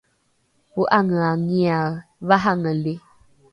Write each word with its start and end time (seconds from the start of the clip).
o’ange’angiae 0.81 1.81
varangeli 2.27 2.93